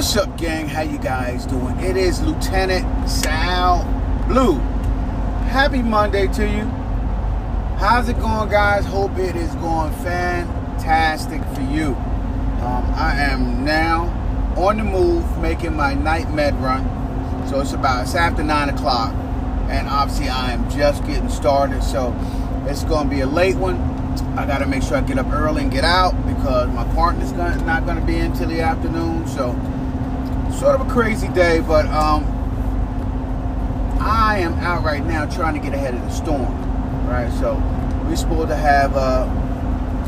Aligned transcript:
What's 0.00 0.16
up, 0.16 0.38
gang? 0.38 0.66
How 0.66 0.80
you 0.80 0.96
guys 0.96 1.44
doing? 1.44 1.78
It 1.78 1.94
is 1.94 2.22
Lieutenant 2.22 3.06
Sal 3.06 3.84
Blue. 4.28 4.54
Happy 5.50 5.82
Monday 5.82 6.26
to 6.28 6.48
you. 6.48 6.64
How's 7.76 8.08
it 8.08 8.18
going, 8.18 8.48
guys? 8.48 8.86
Hope 8.86 9.18
it 9.18 9.36
is 9.36 9.54
going 9.56 9.92
fantastic 9.96 11.44
for 11.54 11.60
you. 11.70 11.88
Um, 12.64 12.90
I 12.96 13.14
am 13.18 13.62
now 13.62 14.06
on 14.56 14.78
the 14.78 14.84
move, 14.84 15.36
making 15.36 15.76
my 15.76 15.92
night 15.92 16.32
med 16.32 16.54
run. 16.62 16.82
So 17.50 17.60
it's 17.60 17.74
about 17.74 18.04
it's 18.04 18.14
after 18.14 18.42
nine 18.42 18.70
o'clock, 18.70 19.12
and 19.68 19.86
obviously 19.86 20.30
I 20.30 20.52
am 20.52 20.70
just 20.70 21.04
getting 21.04 21.28
started. 21.28 21.82
So 21.82 22.16
it's 22.66 22.84
going 22.84 23.10
to 23.10 23.14
be 23.14 23.20
a 23.20 23.26
late 23.26 23.56
one. 23.56 23.76
I 24.38 24.46
got 24.46 24.60
to 24.60 24.66
make 24.66 24.82
sure 24.82 24.96
I 24.96 25.02
get 25.02 25.18
up 25.18 25.30
early 25.30 25.60
and 25.60 25.70
get 25.70 25.84
out 25.84 26.12
because 26.26 26.70
my 26.70 26.84
partner's 26.94 27.32
not 27.32 27.84
going 27.84 28.00
to 28.00 28.06
be 28.06 28.16
in 28.16 28.32
till 28.32 28.48
the 28.48 28.62
afternoon. 28.62 29.28
So 29.28 29.54
sort 30.60 30.78
of 30.78 30.86
a 30.86 30.90
crazy 30.90 31.28
day, 31.28 31.58
but 31.60 31.86
um, 31.86 32.22
I 33.98 34.40
am 34.40 34.52
out 34.58 34.84
right 34.84 35.02
now 35.02 35.24
trying 35.24 35.54
to 35.54 35.58
get 35.58 35.72
ahead 35.72 35.94
of 35.94 36.02
the 36.02 36.10
storm. 36.10 36.54
Right, 37.08 37.32
so 37.40 37.54
we're 38.04 38.14
supposed 38.14 38.48
to 38.48 38.56
have, 38.56 38.94
uh, 38.94 39.24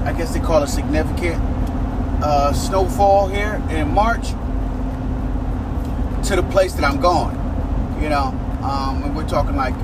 I 0.05 0.13
guess 0.13 0.35
they 0.35 0.41
call 0.41 0.63
it 0.63 0.67
significant 0.67 1.43
uh, 2.23 2.53
snowfall 2.53 3.29
here 3.29 3.63
in 3.71 3.95
March 3.95 4.29
to 6.29 6.37
the 6.37 6.47
place 6.51 6.75
that 6.75 6.85
I'm 6.85 7.01
going. 7.01 7.35
You 8.03 8.11
know, 8.11 8.39
um, 8.63 9.05
and 9.05 9.17
we're 9.17 9.27
talking 9.27 9.57
like 9.57 9.75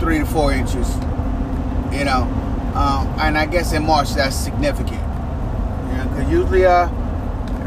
three 0.00 0.18
to 0.18 0.26
four 0.26 0.52
inches. 0.52 0.92
You 1.92 2.06
know, 2.06 2.24
um, 2.74 3.06
and 3.20 3.38
I 3.38 3.46
guess 3.46 3.72
in 3.72 3.86
March 3.86 4.14
that's 4.14 4.34
significant. 4.34 5.00
Know, 5.00 6.08
because 6.10 6.28
usually 6.28 6.64
uh, 6.66 6.88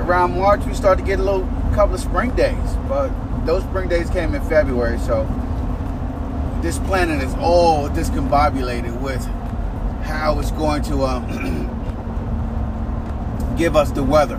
around 0.08 0.38
March 0.38 0.64
we 0.66 0.74
start 0.74 0.98
to 0.98 1.04
get 1.04 1.20
a 1.20 1.24
little 1.24 1.46
couple 1.74 1.94
of 1.94 2.00
spring 2.00 2.34
days, 2.36 2.76
but 2.88 3.10
those 3.46 3.64
spring 3.64 3.90
days 3.90 4.10
came 4.10 4.34
in 4.34 4.42
February, 4.44 4.98
so 5.00 5.26
this 6.62 6.80
planet 6.80 7.22
is 7.22 7.34
all 7.36 7.90
discombobulated 7.90 9.00
with 9.02 9.24
how 10.04 10.40
it's 10.40 10.52
going 10.52 10.82
to 10.82 11.04
um, 11.04 11.28
give 13.58 13.76
us 13.76 13.92
the 13.92 14.04
weather. 14.04 14.38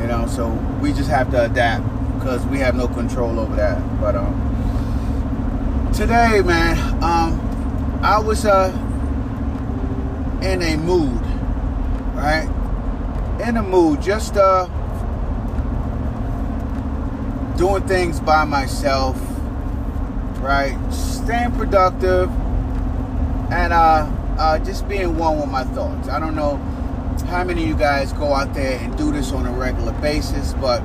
You 0.00 0.06
know, 0.06 0.26
so 0.26 0.48
we 0.80 0.92
just 0.92 1.10
have 1.10 1.30
to 1.32 1.44
adapt 1.44 1.84
because 2.18 2.44
we 2.46 2.58
have 2.58 2.74
no 2.74 2.88
control 2.88 3.38
over 3.38 3.54
that. 3.56 3.78
But 4.00 4.16
um, 4.16 5.90
today, 5.94 6.40
man, 6.42 6.78
um, 7.02 8.00
I 8.02 8.18
was 8.18 8.46
uh, 8.46 8.70
in 10.42 10.62
a 10.62 10.76
mood, 10.76 11.20
right? 12.14 12.48
In 13.40 13.58
a 13.58 13.62
mood, 13.62 14.00
just 14.00 14.36
uh, 14.36 14.66
doing 17.58 17.86
things 17.86 18.18
by 18.18 18.44
myself, 18.44 19.16
right? 20.40 20.76
Staying 20.90 21.52
productive 21.52 22.30
and 23.52 23.74
uh, 23.74 24.10
uh, 24.38 24.58
just 24.60 24.88
being 24.88 25.16
one 25.18 25.38
with 25.38 25.50
my 25.50 25.64
thoughts. 25.64 26.08
I 26.08 26.18
don't 26.18 26.34
know 26.34 26.56
how 27.28 27.44
many 27.44 27.64
of 27.64 27.68
you 27.68 27.76
guys 27.76 28.12
go 28.14 28.32
out 28.32 28.54
there 28.54 28.78
and 28.78 28.96
do 28.96 29.12
this 29.12 29.32
on 29.32 29.46
a 29.46 29.52
regular 29.52 29.92
basis, 30.00 30.54
but 30.54 30.80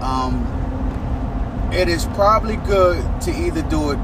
um, 0.00 0.46
it 1.72 1.88
is 1.88 2.06
probably 2.06 2.56
good 2.56 3.04
to 3.22 3.30
either 3.30 3.62
do 3.68 3.90
it 3.90 3.98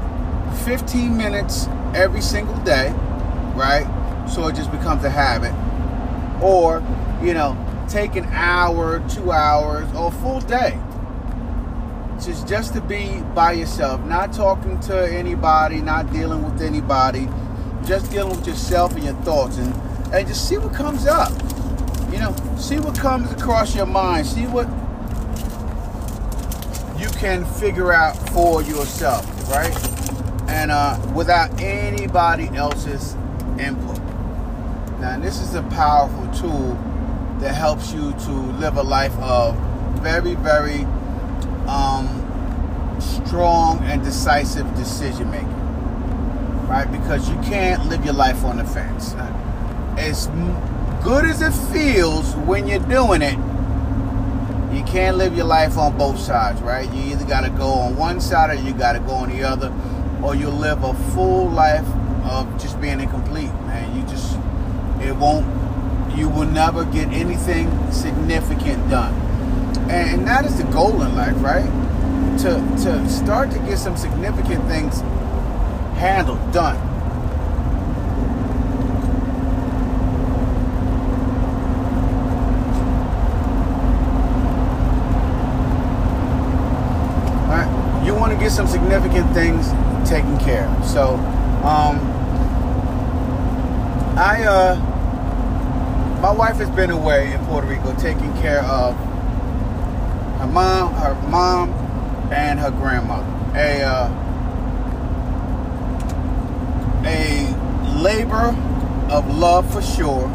15 0.63 1.17
minutes 1.17 1.67
every 1.95 2.21
single 2.21 2.57
day, 2.59 2.91
right? 3.55 3.87
So 4.29 4.47
it 4.47 4.55
just 4.55 4.71
becomes 4.71 5.03
a 5.03 5.09
habit, 5.09 5.53
or 6.41 6.83
you 7.21 7.33
know, 7.33 7.57
take 7.89 8.15
an 8.15 8.25
hour, 8.25 8.99
two 9.09 9.31
hours, 9.31 9.91
or 9.95 10.09
a 10.09 10.11
full 10.11 10.39
day. 10.41 10.79
Just 12.23 12.47
just 12.47 12.73
to 12.73 12.81
be 12.81 13.21
by 13.33 13.53
yourself, 13.53 14.03
not 14.05 14.33
talking 14.33 14.79
to 14.81 15.11
anybody, 15.11 15.81
not 15.81 16.11
dealing 16.11 16.43
with 16.43 16.61
anybody, 16.61 17.27
just 17.85 18.11
dealing 18.11 18.35
with 18.35 18.47
yourself 18.47 18.93
and 18.95 19.03
your 19.03 19.13
thoughts, 19.15 19.57
and 19.57 19.73
and 20.13 20.27
just 20.27 20.47
see 20.47 20.57
what 20.57 20.73
comes 20.73 21.07
up. 21.07 21.31
You 22.11 22.19
know, 22.19 22.35
see 22.57 22.79
what 22.79 22.97
comes 22.97 23.31
across 23.31 23.75
your 23.75 23.85
mind. 23.85 24.27
See 24.27 24.47
what 24.47 24.67
you 26.99 27.09
can 27.17 27.45
figure 27.45 27.93
out 27.93 28.17
for 28.29 28.61
yourself, 28.61 29.25
right? 29.49 29.73
And 30.49 30.71
uh, 30.71 30.99
without 31.15 31.61
anybody 31.61 32.49
else's 32.55 33.13
input. 33.57 33.97
Now, 34.99 35.17
this 35.17 35.39
is 35.39 35.55
a 35.55 35.61
powerful 35.63 36.27
tool 36.33 36.75
that 37.39 37.53
helps 37.53 37.93
you 37.93 38.11
to 38.11 38.31
live 38.31 38.77
a 38.77 38.83
life 38.83 39.17
of 39.19 39.55
very, 40.01 40.35
very 40.35 40.83
um, 41.67 42.07
strong 42.99 43.79
and 43.83 44.03
decisive 44.03 44.73
decision 44.75 45.29
making, 45.31 45.47
right? 46.67 46.89
Because 46.91 47.29
you 47.29 47.35
can't 47.37 47.85
live 47.87 48.03
your 48.03 48.13
life 48.13 48.43
on 48.43 48.57
the 48.57 48.65
fence. 48.65 49.13
As 49.97 50.27
good 51.03 51.25
as 51.25 51.41
it 51.41 51.53
feels 51.73 52.35
when 52.35 52.67
you're 52.67 52.79
doing 52.79 53.21
it, 53.21 53.37
you 54.73 54.83
can't 54.83 55.17
live 55.17 55.35
your 55.35 55.45
life 55.45 55.77
on 55.77 55.97
both 55.97 56.19
sides, 56.19 56.61
right? 56.61 56.91
You 56.93 57.13
either 57.13 57.25
got 57.25 57.41
to 57.41 57.49
go 57.49 57.67
on 57.67 57.95
one 57.95 58.21
side 58.21 58.49
or 58.51 58.61
you 58.61 58.73
got 58.73 58.93
to 58.93 58.99
go 58.99 59.11
on 59.11 59.29
the 59.29 59.43
other, 59.43 59.73
or 60.23 60.35
you'll 60.35 60.51
live 60.51 60.83
a 60.83 60.93
full 61.13 61.49
life 61.49 61.87
of 62.23 62.61
just 62.61 62.79
being 62.79 62.99
incomplete, 62.99 63.51
man. 63.65 63.95
You 63.95 64.03
just, 64.07 64.35
it 65.01 65.15
won't, 65.15 65.45
you 66.19 66.27
will 66.27 66.45
never 66.45 66.83
get 66.83 67.07
anything 67.09 67.69
significant 67.91 68.89
done. 68.89 69.13
And, 69.89 70.27
that 70.27 70.45
is 70.45 70.57
the 70.57 70.65
goal 70.65 71.01
in 71.01 71.15
life, 71.15 71.41
right? 71.41 71.65
To, 72.39 72.83
to 72.83 73.09
start 73.09 73.51
to 73.51 73.59
get 73.59 73.79
some 73.79 73.97
significant 73.97 74.65
things 74.65 74.99
handled, 75.97 76.51
done. 76.51 76.89
you 88.05 88.15
want 88.15 88.33
to 88.33 88.39
get 88.39 88.51
some 88.51 88.67
significant 88.67 89.31
things 89.35 89.67
taken 90.09 90.35
care 90.39 90.65
of. 90.67 90.85
So, 90.85 91.13
um, 91.63 91.99
I, 94.17 94.43
uh, 94.47 94.88
my 96.21 96.31
wife 96.31 96.57
has 96.57 96.69
been 96.71 96.91
away 96.91 97.31
in 97.31 97.45
Puerto 97.45 97.67
Rico 97.67 97.95
taking 97.95 98.33
care 98.41 98.61
of 98.63 98.93
her 100.39 100.47
mom, 100.47 100.93
her 100.95 101.15
mom, 101.29 101.71
and 102.31 102.59
her 102.59 102.71
grandmother. 102.71 103.25
A, 103.55 103.81
uh, 103.81 104.09
a 107.05 107.99
labor 108.01 108.55
of 109.09 109.33
love 109.33 109.71
for 109.71 109.81
sure, 109.81 110.27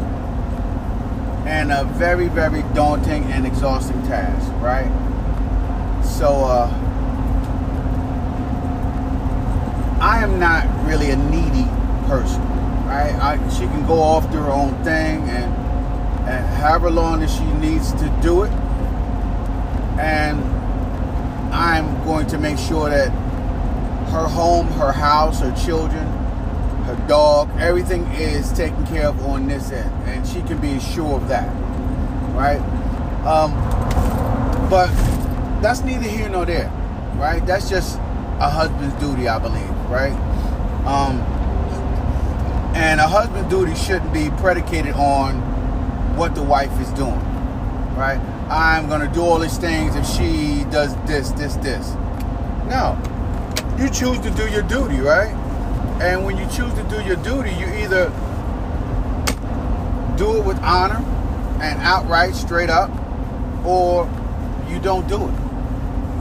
and 1.45 1.71
a 1.71 1.83
very, 1.83 2.29
very 2.29 2.63
daunting 2.73 3.23
and 3.25 3.45
exhausting 3.45 4.01
task, 4.03 4.51
right? 4.61 4.91
So, 6.03 6.45
uh, 6.45 6.81
I 10.01 10.23
am 10.23 10.39
not 10.39 10.65
really 10.85 11.11
a 11.11 11.15
needy 11.15 11.69
person, 12.07 12.41
right? 12.87 13.13
I, 13.13 13.49
she 13.49 13.65
can 13.67 13.85
go 13.85 14.01
off 14.01 14.31
do 14.31 14.37
her 14.37 14.49
own 14.51 14.83
thing 14.83 15.29
and, 15.29 15.64
and 16.25 16.45
however 16.55 16.89
long 16.89 17.21
as 17.21 17.33
she 17.33 17.45
needs 17.53 17.91
to 17.93 18.19
do 18.21 18.43
it. 18.43 18.51
And 19.99 20.41
I'm 21.53 22.03
going 22.03 22.27
to 22.27 22.37
make 22.37 22.57
sure 22.57 22.89
that 22.89 23.09
her 24.09 24.27
home, 24.27 24.67
her 24.67 24.91
house, 24.91 25.39
her 25.39 25.55
children, 25.55 26.05
her 26.85 27.05
dog, 27.07 27.49
everything 27.59 28.05
is 28.13 28.51
taken 28.53 28.85
care 28.87 29.07
of 29.07 29.23
on 29.25 29.47
this 29.47 29.71
end. 29.71 29.91
And 30.07 30.27
she 30.27 30.41
can 30.41 30.59
be 30.59 30.79
sure 30.79 31.15
of 31.15 31.27
that, 31.27 31.47
right? 32.33 32.59
Um, 33.25 33.53
but 34.69 34.87
that's 35.61 35.81
neither 35.81 36.07
here 36.07 36.29
nor 36.29 36.45
there, 36.45 36.69
right? 37.15 37.45
That's 37.45 37.69
just 37.69 37.97
a 38.39 38.49
husband's 38.49 38.95
duty, 38.95 39.27
I 39.27 39.39
believe, 39.39 39.69
right? 39.89 40.13
Um, 40.85 41.19
and 42.75 42.99
a 42.99 43.07
husband's 43.07 43.49
duty 43.49 43.73
shouldn't 43.75 44.13
be 44.13 44.29
predicated 44.41 44.93
on 44.95 45.54
what 46.15 46.33
the 46.33 46.43
wife 46.43 46.71
is 46.79 46.89
doing, 46.91 47.19
right? 47.95 48.19
I'm 48.49 48.87
gonna 48.87 49.11
do 49.11 49.21
all 49.21 49.39
these 49.39 49.57
things 49.57 49.95
if 49.95 50.05
she 50.05 50.63
does 50.71 50.95
this, 51.07 51.31
this, 51.31 51.55
this. 51.55 51.93
No, 52.67 52.97
you 53.77 53.89
choose 53.89 54.19
to 54.19 54.31
do 54.31 54.49
your 54.49 54.61
duty, 54.63 54.99
right? 54.99 55.33
And 56.01 56.25
when 56.25 56.37
you 56.37 56.45
choose 56.45 56.73
to 56.73 56.83
do 56.89 57.01
your 57.03 57.17
duty, 57.17 57.51
you 57.51 57.67
either 57.83 58.09
do 60.17 60.37
it 60.37 60.45
with 60.45 60.57
honor 60.59 61.03
and 61.61 61.79
outright, 61.81 62.35
straight 62.35 62.69
up, 62.69 62.89
or 63.65 64.09
you 64.69 64.79
don't 64.79 65.07
do 65.07 65.15
it. 65.15 65.33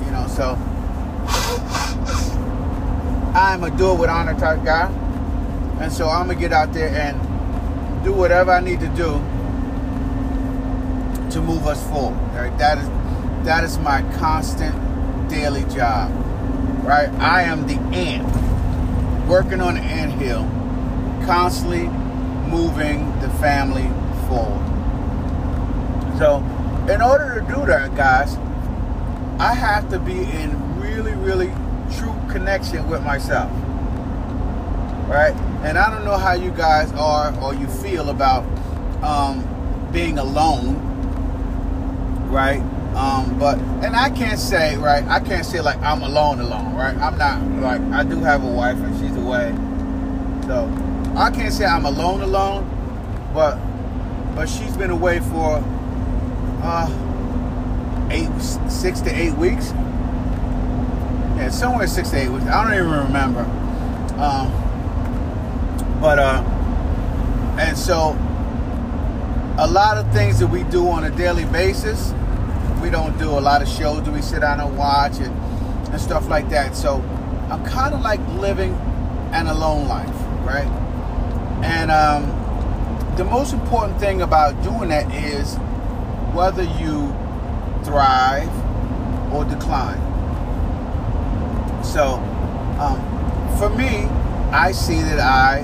You 0.05 0.11
know, 0.11 0.27
so 0.29 0.59
I'm 3.35 3.63
a 3.65 3.71
do 3.77 3.93
it 3.93 3.99
with 3.99 4.11
honor 4.11 4.39
type 4.39 4.65
guy. 4.65 4.91
And 5.81 5.93
so 5.93 6.09
I'm 6.09 6.27
gonna 6.27 6.39
get 6.39 6.53
out 6.53 6.73
there 6.73 6.89
and 6.89 8.05
do 8.05 8.13
whatever 8.13 8.53
I 8.53 8.61
need 8.61 8.81
to 8.81 8.89
do 8.89 9.21
to 11.35 11.41
move 11.41 11.67
us 11.67 11.83
forward. 11.91 12.19
Right? 12.33 12.57
That 12.59 12.79
is 12.79 12.89
that 13.45 13.63
is 13.65 13.79
my 13.79 14.03
constant 14.19 15.29
daily 15.29 15.65
job. 15.65 16.11
Right? 16.85 17.11
I 17.21 17.43
am 17.43 17.67
the 17.67 17.79
ant 17.97 18.45
working 19.29 19.61
on 19.61 19.75
the 19.75 19.81
ant 19.81 20.13
hill, 20.13 20.43
constantly 21.27 21.89
moving 22.51 23.19
the 23.21 23.29
family 23.41 23.89
forward. 24.29 24.63
So, 26.19 26.39
in 26.93 27.03
order 27.03 27.41
to 27.41 27.53
do 27.53 27.67
that, 27.67 27.97
guys, 27.97 28.37
I 29.41 29.55
have 29.55 29.91
to 29.91 29.99
be 29.99 30.13
in 30.13 30.81
really, 30.81 31.15
really 31.15 31.53
true 31.97 32.15
connection 32.31 32.89
with 32.89 33.03
myself. 33.03 33.51
Right? 35.09 35.35
And 35.65 35.77
I 35.79 35.91
don't 35.91 36.05
know 36.05 36.19
how 36.19 36.35
you 36.35 36.51
guys 36.51 36.93
are 36.93 37.35
or 37.43 37.55
you 37.55 37.67
feel 37.67 38.11
about 38.11 38.45
um, 39.03 39.91
being 39.93 40.19
alone, 40.19 40.84
right? 42.35 42.61
Um, 42.97 43.39
but 43.39 43.59
and 43.85 43.97
I 43.97 44.11
can't 44.11 44.39
say 44.39 44.77
right. 44.77 45.05
I 45.05 45.21
can't 45.21 45.47
say 45.47 45.61
like 45.61 45.79
I'm 45.79 46.03
alone, 46.03 46.41
alone, 46.41 46.75
right? 46.75 46.97
I'm 46.97 47.17
not 47.17 47.41
like 47.63 47.81
I 47.93 48.03
do 48.03 48.19
have 48.21 48.43
a 48.43 48.51
wife 48.51 48.77
and 48.77 48.95
she's 49.01 49.17
away, 49.17 49.55
so 50.47 50.67
I 51.17 51.31
can't 51.31 51.53
say 51.53 51.65
I'm 51.65 51.85
alone, 51.85 52.21
alone. 52.21 52.69
But 53.33 53.57
but 54.35 54.49
she's 54.49 54.77
been 54.77 54.91
away 54.91 55.21
for 55.21 55.63
uh 56.63 56.89
eight, 58.11 58.31
six 58.69 59.01
to 59.03 59.11
eight 59.11 59.35
weeks. 59.35 59.71
Yeah, 61.37 61.51
somewhere 61.51 61.87
six 61.87 62.11
to 62.11 62.17
eight 62.17 62.29
weeks. 62.29 62.47
I 62.47 62.65
don't 62.65 62.75
even 62.75 62.91
remember. 63.07 63.41
Um, 64.21 64.51
but 66.01 66.19
uh, 66.19 66.43
and 67.59 67.77
so 67.77 68.17
a 69.59 69.67
lot 69.67 69.97
of 69.99 70.13
things 70.13 70.39
that 70.41 70.49
we 70.49 70.65
do 70.65 70.89
on 70.89 71.05
a 71.05 71.11
daily 71.11 71.45
basis, 71.47 72.13
we 72.85 72.91
don't 72.91 73.17
do 73.19 73.31
a 73.31 73.41
lot 73.41 73.63
of 73.63 73.69
shows 73.69 74.05
that 74.05 74.13
we 74.13 74.21
sit 74.21 74.41
down 74.41 74.61
and 74.61 74.77
watch 74.77 75.17
and, 75.17 75.35
and 75.91 75.99
stuff 75.99 76.29
like 76.29 76.51
that. 76.51 76.77
So 76.77 76.97
I'm 77.51 77.65
kind 77.65 77.95
of 77.95 78.03
like 78.03 78.21
living 78.39 78.75
an 79.33 79.47
alone 79.47 79.89
life, 79.89 80.15
right? 80.45 80.69
And 81.65 81.91
um, 81.91 82.27
the 83.17 83.25
most 83.25 83.55
important 83.55 83.99
thing 83.99 84.21
about 84.21 84.63
doing 84.63 84.91
that 84.91 85.11
is 85.15 85.55
whether 86.35 86.63
you 86.63 87.09
thrive 87.85 88.53
or 89.33 89.47
decline. 89.47 90.03
So 91.83 92.17
um, 92.79 93.01
for 93.59 93.71
me, 93.71 94.05
I 94.53 94.73
see 94.73 95.01
that 95.01 95.21
I 95.21 95.63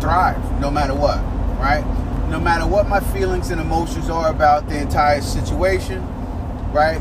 thrive 0.00 0.58
no 0.58 0.70
matter 0.70 0.94
what, 0.94 1.18
right? 1.60 1.84
no 2.30 2.40
matter 2.40 2.66
what 2.66 2.88
my 2.88 2.98
feelings 2.98 3.50
and 3.50 3.60
emotions 3.60 4.10
are 4.10 4.30
about 4.30 4.68
the 4.68 4.76
entire 4.76 5.20
situation, 5.20 6.02
right? 6.74 7.00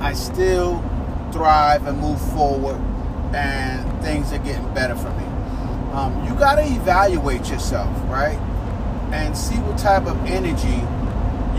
I 0.00 0.14
still 0.14 0.82
thrive 1.30 1.86
and 1.86 2.00
move 2.00 2.20
forward, 2.32 2.80
and 3.34 4.02
things 4.02 4.32
are 4.32 4.38
getting 4.38 4.72
better 4.72 4.96
for 4.96 5.10
me. 5.10 5.24
Um, 5.92 6.24
you 6.26 6.34
got 6.34 6.54
to 6.54 6.62
evaluate 6.62 7.50
yourself, 7.50 7.88
right? 8.08 8.38
And 9.12 9.36
see 9.36 9.56
what 9.56 9.78
type 9.78 10.06
of 10.06 10.16
energy 10.24 10.82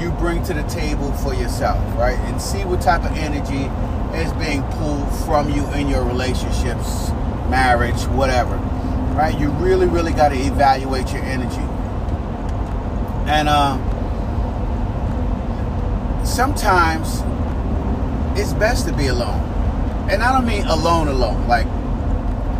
you 0.01 0.11
bring 0.13 0.43
to 0.43 0.53
the 0.53 0.63
table 0.63 1.11
for 1.13 1.33
yourself, 1.33 1.77
right? 1.95 2.17
And 2.17 2.41
see 2.41 2.65
what 2.65 2.81
type 2.81 3.03
of 3.03 3.15
energy 3.15 3.69
is 4.17 4.33
being 4.33 4.63
pulled 4.73 5.13
from 5.25 5.49
you 5.53 5.65
in 5.73 5.87
your 5.87 6.03
relationships, 6.03 7.09
marriage, 7.49 8.01
whatever, 8.07 8.55
right? 9.15 9.37
You 9.37 9.49
really, 9.51 9.87
really 9.87 10.13
got 10.13 10.29
to 10.29 10.35
evaluate 10.35 11.11
your 11.11 11.23
energy. 11.23 11.61
And 13.29 13.49
uh, 13.49 13.77
sometimes 16.29 17.21
it's 18.39 18.53
best 18.53 18.87
to 18.87 18.93
be 18.93 19.07
alone. 19.07 19.41
And 20.09 20.23
I 20.23 20.31
don't 20.31 20.45
mean 20.45 20.65
alone, 20.67 21.07
alone. 21.07 21.47
Like, 21.47 21.65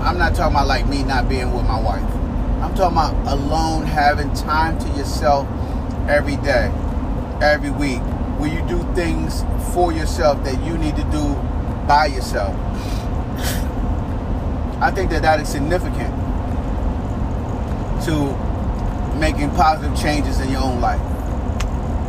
I'm 0.02 0.18
not 0.18 0.36
talking 0.36 0.56
about 0.56 0.68
like 0.68 0.88
me 0.88 1.04
not 1.04 1.30
being 1.30 1.54
with 1.54 1.66
my 1.66 1.80
wife. 1.80 2.04
I'm 2.62 2.76
talking 2.76 2.98
about 2.98 3.14
alone, 3.28 3.84
having 3.84 4.34
time 4.34 4.78
to 4.80 4.88
yourself 4.98 5.48
every 6.10 6.36
day, 6.38 6.72
every 7.42 7.72
week, 7.72 8.00
where 8.40 8.54
you 8.54 8.68
do 8.68 8.82
things 8.96 9.44
for 9.74 9.92
yourself 9.92 10.44
that 10.44 10.62
you 10.66 10.78
need 10.78 10.96
to 10.96 11.04
do 11.04 11.34
by 11.88 12.08
yourself. 12.08 12.56
I 14.82 14.92
think 14.92 15.10
that 15.12 15.22
that 15.24 15.40
is 15.40 15.50
significant 15.50 16.14
to 18.06 18.36
making 19.20 19.52
positive 19.52 19.98
changes 20.00 20.40
in 20.40 20.50
your 20.50 20.62
own 20.64 20.80
life. 20.82 21.02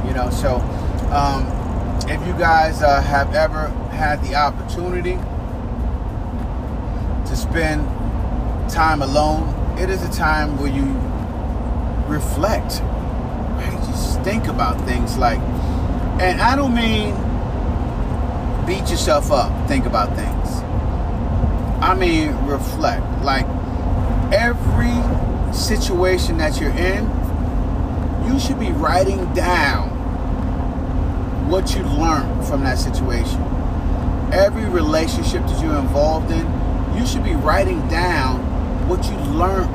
You 0.07 0.15
know, 0.15 0.31
so 0.31 0.59
um, 1.13 1.45
if 2.09 2.25
you 2.27 2.33
guys 2.35 2.83
uh, 2.83 3.01
have 3.03 3.35
ever 3.35 3.69
had 3.91 4.23
the 4.23 4.35
opportunity 4.35 5.17
to 7.29 7.37
spend 7.37 7.87
time 8.71 9.03
alone, 9.03 9.55
it 9.79 9.91
is 9.91 10.03
a 10.03 10.13
time 10.13 10.57
where 10.59 10.71
you 10.71 10.85
reflect, 12.09 12.81
right? 12.83 13.79
Just 13.87 14.21
think 14.23 14.47
about 14.47 14.81
things 14.87 15.17
like, 15.19 15.41
and 16.21 16.41
I 16.41 16.55
don't 16.55 16.75
mean 16.75 17.15
beat 18.67 18.89
yourself 18.91 19.33
up, 19.33 19.69
think 19.69 19.87
about 19.87 20.15
things. 20.17 20.61
I 21.83 21.95
mean 21.95 22.37
reflect. 22.47 23.05
Like 23.25 23.47
every 24.33 24.95
situation 25.53 26.39
that 26.39 26.61
you're 26.61 26.71
in, 26.71 27.05
you 28.27 28.39
should 28.39 28.61
be 28.61 28.71
writing 28.71 29.33
down 29.35 29.90
what 31.51 31.75
you 31.75 31.83
learned 31.83 32.47
from 32.47 32.63
that 32.63 32.79
situation. 32.79 33.43
Every 34.33 34.65
relationship 34.67 35.43
that 35.43 35.63
you're 35.63 35.77
involved 35.77 36.31
in, 36.31 36.47
you 36.97 37.05
should 37.05 37.25
be 37.25 37.35
writing 37.35 37.87
down 37.89 38.41
what 38.89 39.05
you 39.05 39.17
learned 39.33 39.69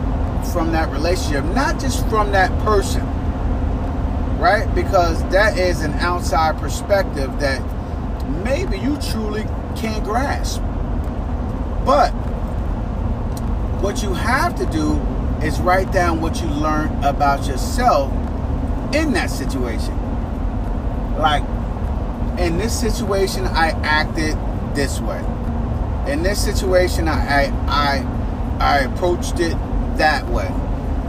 from 0.48 0.72
that 0.72 0.89
relationship, 0.89 1.44
not 1.54 1.80
just 1.80 2.07
from 2.07 2.31
that 2.31 2.50
person, 2.63 3.06
right? 4.39 4.74
Because 4.74 5.22
that 5.31 5.57
is 5.57 5.81
an 5.81 5.92
outside 5.94 6.57
perspective 6.60 7.39
that 7.42 7.62
maybe 8.44 8.78
you 8.78 8.98
truly 9.12 9.44
can't 9.75 10.04
grasp. 10.04 10.62
But 11.86 12.12
what 13.81 14.01
you 14.01 14.13
have 14.13 14.56
to 14.56 14.66
do 14.68 14.94
is 15.45 15.60
write 15.60 15.92
down 15.92 16.21
what 16.21 16.42
you 16.42 16.48
learned 16.48 17.04
about 17.04 17.48
yourself 17.48 18.12
in 18.95 19.11
that 19.14 19.30
situation. 19.30 19.94
Like, 21.18 21.44
in 22.39 22.57
this 22.57 22.77
situation, 22.77 23.45
I 23.45 23.69
acted 23.83 24.37
this 24.75 24.99
way. 24.99 25.19
In 26.11 26.23
this 26.23 26.44
situation, 26.44 27.07
I 27.07 27.51
I 27.68 28.06
I, 28.59 28.80
approached 28.80 29.39
it 29.39 29.57
that 29.97 30.27
way. 30.30 30.51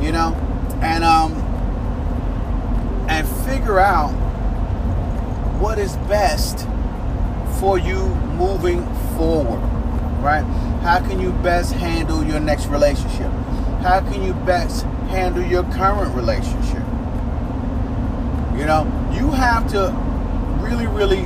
You 0.01 0.13
know, 0.13 0.35
and 0.83 1.05
um 1.05 1.33
and 3.09 3.27
figure 3.47 3.79
out 3.79 4.11
what 5.61 5.79
is 5.79 5.97
best 6.09 6.67
for 7.61 7.79
you 7.79 8.07
moving 8.37 8.85
forward. 9.17 9.61
Right? 10.23 10.45
How 10.83 11.01
can 11.01 11.21
you 11.21 11.33
best 11.33 11.73
handle 11.73 12.25
your 12.25 12.41
next 12.41 12.67
relationship? 12.67 13.31
how 13.87 14.01
can 14.01 14.21
you 14.21 14.35
best 14.45 14.83
handle 15.11 15.45
your 15.45 15.63
current 15.65 16.13
relationship? 16.17 16.83
You 18.59 18.67
know, 18.67 18.83
you 19.13 19.31
have 19.31 19.71
to 19.71 19.91
really, 20.67 20.87
really 20.89 21.23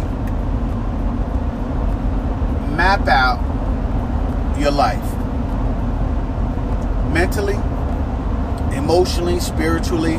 map 2.76 3.08
out 3.08 3.38
your 4.58 4.70
life 4.70 5.02
mentally, 7.12 7.54
emotionally, 8.76 9.40
spiritually, 9.40 10.16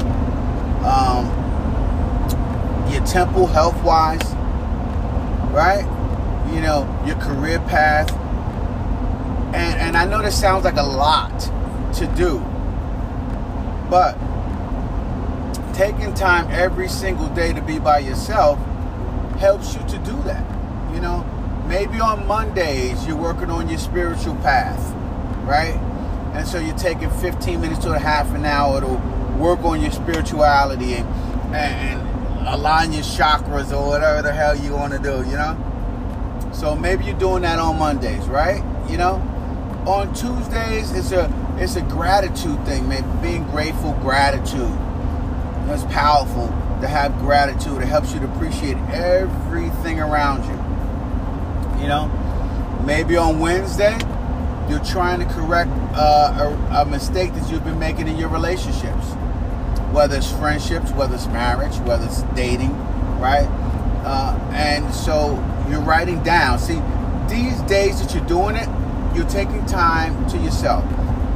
um, 0.83 1.25
your 2.91 3.05
temple 3.05 3.45
health 3.45 3.81
wise, 3.83 4.23
right? 5.53 5.85
You 6.51 6.61
know, 6.61 7.03
your 7.05 7.15
career 7.17 7.59
path. 7.59 8.11
And, 9.53 9.79
and 9.79 9.97
I 9.97 10.05
know 10.05 10.21
this 10.21 10.39
sounds 10.39 10.65
like 10.65 10.77
a 10.77 10.83
lot 10.83 11.39
to 11.95 12.07
do. 12.15 12.39
But 13.89 14.17
taking 15.73 16.13
time 16.13 16.49
every 16.51 16.87
single 16.87 17.27
day 17.27 17.53
to 17.53 17.61
be 17.61 17.79
by 17.79 17.99
yourself 17.99 18.59
helps 19.41 19.73
you 19.73 19.81
to 19.87 19.97
do 20.05 20.15
that. 20.21 20.45
You 20.93 21.01
know, 21.01 21.25
maybe 21.67 21.99
on 21.99 22.27
Mondays 22.27 23.07
you're 23.07 23.17
working 23.17 23.49
on 23.49 23.67
your 23.67 23.79
spiritual 23.79 24.35
path, 24.35 24.79
right? 25.47 25.75
And 26.35 26.47
so 26.47 26.59
you're 26.59 26.77
taking 26.77 27.09
15 27.09 27.59
minutes 27.59 27.83
to 27.85 27.93
a 27.93 27.99
half 27.99 28.33
an 28.35 28.45
hour 28.45 28.79
to 28.79 28.87
work 29.39 29.63
on 29.63 29.81
your 29.81 29.91
spirituality 29.91 30.93
and, 30.93 31.07
and, 31.55 32.11
align 32.47 32.91
your 32.91 33.03
chakras 33.03 33.71
or 33.71 33.87
whatever 33.87 34.23
the 34.23 34.33
hell 34.33 34.55
you 34.55 34.73
want 34.73 34.91
to 34.91 34.97
do, 34.97 35.17
you 35.29 35.37
know? 35.37 35.55
So 36.53 36.75
maybe 36.75 37.05
you're 37.05 37.19
doing 37.19 37.43
that 37.43 37.59
on 37.59 37.77
Mondays, 37.77 38.25
right? 38.27 38.63
You 38.89 38.97
know? 38.97 39.15
On 39.85 40.11
Tuesdays, 40.13 40.91
it's 40.91 41.11
a 41.11 41.31
it's 41.57 41.75
a 41.75 41.81
gratitude 41.81 42.63
thing, 42.65 42.87
man. 42.89 43.21
Being 43.21 43.43
grateful, 43.45 43.93
gratitude. 44.01 44.73
That's 45.67 45.83
powerful. 45.93 46.47
To 46.81 46.87
have 46.87 47.17
gratitude. 47.19 47.81
It 47.81 47.87
helps 47.87 48.13
you 48.13 48.19
to 48.19 48.31
appreciate 48.33 48.77
everything 48.91 49.99
around 49.99 50.43
you. 50.45 51.81
You 51.81 51.87
know, 51.87 52.07
maybe 52.85 53.17
on 53.17 53.39
Wednesday, 53.39 53.97
you're 54.69 54.83
trying 54.83 55.19
to 55.19 55.25
correct 55.33 55.71
uh, 55.93 56.55
a, 56.71 56.81
a 56.81 56.85
mistake 56.85 57.33
that 57.33 57.51
you've 57.51 57.63
been 57.63 57.79
making 57.79 58.07
in 58.07 58.17
your 58.17 58.29
relationships, 58.29 59.05
whether 59.91 60.17
it's 60.17 60.31
friendships, 60.31 60.91
whether 60.91 61.15
it's 61.15 61.27
marriage, 61.27 61.75
whether 61.79 62.05
it's 62.05 62.21
dating, 62.35 62.71
right? 63.19 63.47
Uh, 64.03 64.37
and 64.53 64.93
so 64.93 65.33
you're 65.69 65.81
writing 65.81 66.21
down. 66.23 66.59
See, 66.59 66.81
these 67.27 67.61
days 67.63 68.01
that 68.01 68.13
you're 68.13 68.25
doing 68.27 68.55
it, 68.55 68.67
you're 69.15 69.27
taking 69.29 69.65
time 69.65 70.27
to 70.29 70.37
yourself. 70.37 70.85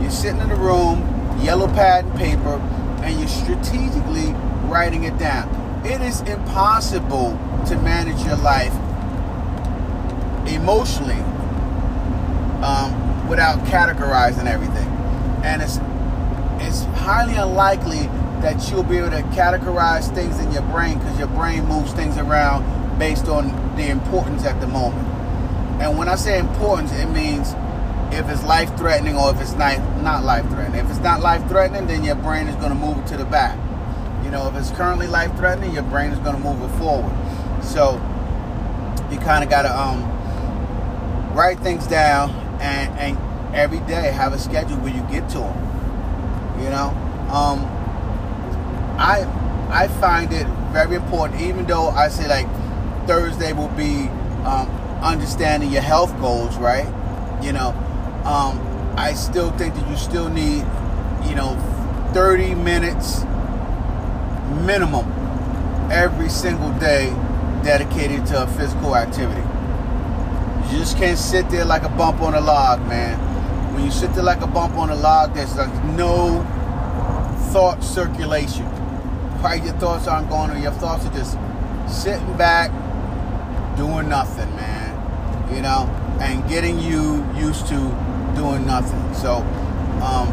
You're 0.01 0.11
sitting 0.11 0.41
in 0.41 0.51
a 0.51 0.55
room, 0.55 1.01
yellow 1.41 1.67
pad 1.67 2.05
and 2.05 2.15
paper, 2.15 2.55
and 3.03 3.19
you're 3.19 3.27
strategically 3.27 4.33
writing 4.69 5.03
it 5.03 5.17
down. 5.17 5.49
It 5.85 6.01
is 6.01 6.21
impossible 6.21 7.37
to 7.67 7.77
manage 7.77 8.23
your 8.25 8.37
life 8.37 8.73
emotionally 10.47 11.21
um, 12.63 13.27
without 13.27 13.59
categorizing 13.65 14.47
everything. 14.47 14.87
And 15.43 15.61
it's 15.61 15.79
it's 16.65 16.83
highly 16.99 17.35
unlikely 17.35 18.07
that 18.41 18.69
you'll 18.69 18.83
be 18.83 18.97
able 18.97 19.11
to 19.11 19.21
categorize 19.33 20.13
things 20.13 20.39
in 20.39 20.51
your 20.51 20.61
brain 20.63 20.97
because 20.97 21.17
your 21.19 21.27
brain 21.29 21.65
moves 21.65 21.93
things 21.93 22.17
around 22.17 22.97
based 22.97 23.27
on 23.27 23.75
the 23.75 23.89
importance 23.89 24.45
at 24.45 24.59
the 24.61 24.67
moment. 24.67 25.07
And 25.81 25.97
when 25.97 26.07
I 26.07 26.15
say 26.15 26.39
importance, 26.39 26.91
it 26.93 27.07
means 27.07 27.53
if 28.13 28.29
it's 28.29 28.43
life 28.43 28.75
threatening 28.77 29.15
or 29.15 29.31
if 29.33 29.41
it's 29.41 29.53
not 29.53 29.77
not 30.01 30.23
life 30.23 30.47
threatening. 30.49 30.79
If 30.83 30.89
it's 30.89 30.99
not 30.99 31.21
life 31.21 31.47
threatening, 31.49 31.87
then 31.87 32.03
your 32.03 32.15
brain 32.15 32.47
is 32.47 32.55
going 32.55 32.69
to 32.69 32.75
move 32.75 32.97
it 32.99 33.07
to 33.07 33.17
the 33.17 33.25
back. 33.25 33.57
Know, 34.35 34.49
if 34.49 34.55
it's 34.55 34.71
currently 34.71 35.07
life 35.07 35.33
threatening, 35.37 35.73
your 35.73 35.83
brain 35.83 36.11
is 36.11 36.19
going 36.19 36.35
to 36.35 36.41
move 36.41 36.61
it 36.61 36.77
forward. 36.77 37.15
So 37.63 37.93
you 39.09 39.17
kind 39.19 39.45
of 39.45 39.49
got 39.49 39.61
to 39.61 39.73
um, 39.73 40.03
write 41.33 41.57
things 41.59 41.87
down 41.87 42.31
and, 42.59 42.99
and 42.99 43.55
every 43.55 43.79
day 43.79 44.11
have 44.11 44.33
a 44.33 44.37
schedule 44.37 44.75
where 44.79 44.93
you 44.93 45.01
get 45.03 45.29
to 45.29 45.37
them. 45.37 46.61
You 46.61 46.69
know, 46.69 46.89
um, 47.31 47.63
I 48.99 49.23
I 49.69 49.87
find 50.01 50.33
it 50.33 50.47
very 50.73 50.97
important, 50.97 51.39
even 51.39 51.65
though 51.65 51.87
I 51.87 52.09
say 52.09 52.27
like 52.27 52.47
Thursday 53.07 53.53
will 53.53 53.69
be 53.69 54.09
um, 54.43 54.67
understanding 55.01 55.71
your 55.71 55.81
health 55.81 56.11
goals, 56.19 56.57
right? 56.57 56.87
You 57.41 57.53
know, 57.53 57.69
um, 58.25 58.59
I 58.97 59.13
still 59.13 59.51
think 59.51 59.75
that 59.75 59.89
you 59.89 59.95
still 59.95 60.27
need, 60.27 60.65
you 61.23 61.35
know, 61.35 61.55
30 62.13 62.55
minutes 62.55 63.23
minimum 64.55 65.11
every 65.91 66.29
single 66.29 66.71
day 66.79 67.09
dedicated 67.63 68.25
to 68.27 68.43
a 68.43 68.47
physical 68.47 68.95
activity. 68.95 69.41
You 70.71 70.79
just 70.79 70.97
can't 70.97 71.17
sit 71.17 71.49
there 71.49 71.65
like 71.65 71.83
a 71.83 71.89
bump 71.89 72.21
on 72.21 72.33
a 72.35 72.41
log, 72.41 72.79
man. 72.87 73.17
When 73.73 73.85
you 73.85 73.91
sit 73.91 74.13
there 74.13 74.23
like 74.23 74.41
a 74.41 74.47
bump 74.47 74.75
on 74.75 74.89
a 74.89 74.95
log, 74.95 75.33
there's 75.33 75.55
like 75.55 75.73
no 75.85 76.43
thought 77.51 77.83
circulation. 77.83 78.65
Right? 79.41 79.63
Your 79.63 79.73
thoughts 79.73 80.07
aren't 80.07 80.29
going 80.29 80.51
on. 80.51 80.61
Your 80.61 80.71
thoughts 80.71 81.05
are 81.05 81.13
just 81.13 81.37
sitting 81.87 82.35
back, 82.37 82.71
doing 83.77 84.09
nothing, 84.09 84.55
man. 84.55 85.53
You 85.53 85.61
know, 85.61 85.87
and 86.19 86.47
getting 86.49 86.79
you 86.79 87.25
used 87.35 87.67
to 87.67 87.75
doing 88.35 88.65
nothing. 88.65 89.13
So, 89.13 89.37
um, 90.01 90.27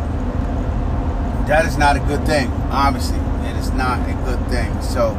that 1.47 1.67
is 1.67 1.77
not 1.77 1.97
a 1.97 2.01
good 2.01 2.25
thing, 2.25 2.49
obviously. 2.71 3.19
Is 3.63 3.71
not 3.75 4.01
a 4.09 4.13
good 4.25 4.45
thing. 4.49 4.83
So, 4.83 5.11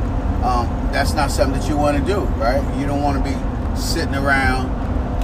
um, 0.43 0.67
that's 0.91 1.13
not 1.13 1.31
something 1.31 1.61
that 1.61 1.69
you 1.69 1.77
want 1.77 1.97
to 1.97 2.03
do, 2.03 2.19
right? 2.35 2.61
You 2.77 2.85
don't 2.85 3.01
want 3.01 3.23
to 3.23 3.23
be 3.23 3.37
sitting 3.79 4.15
around 4.15 4.69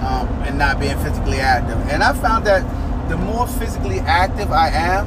um, 0.02 0.30
and 0.44 0.58
not 0.58 0.80
being 0.80 0.98
physically 1.00 1.40
active. 1.40 1.78
And 1.90 2.02
I 2.02 2.14
found 2.14 2.48
that 2.48 2.64
the 3.10 3.18
more 3.18 3.46
physically 3.46 4.00
active 4.00 4.54
I 4.54 4.70
am, 4.70 5.06